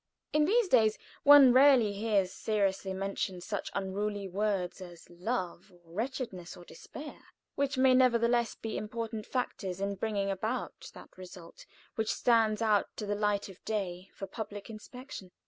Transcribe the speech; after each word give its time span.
In 0.33 0.45
these 0.45 0.67
days 0.67 0.97
one 1.21 1.53
rarely 1.53 1.93
hears 1.93 2.31
seriously 2.33 2.91
mentioned 2.91 3.43
such 3.43 3.69
unruly 3.75 4.27
words 4.27 4.81
as 4.81 5.07
'Love,' 5.11 5.71
or 5.71 5.91
'Wretchedness,' 5.93 6.57
or 6.57 6.65
'Despair,' 6.65 7.21
which 7.53 7.77
may 7.77 7.93
nevertheless 7.93 8.55
be 8.55 8.77
important 8.77 9.27
factors 9.27 9.79
in 9.79 9.93
bringing 9.93 10.31
about 10.31 10.89
that 10.95 11.15
result 11.19 11.67
which 11.93 12.11
stands 12.11 12.63
out 12.63 12.87
to 12.97 13.05
the 13.05 13.13
light 13.13 13.47
of 13.47 13.63
day 13.63 14.09
for 14.15 14.25
public 14.25 14.71
inspection." 14.71 15.29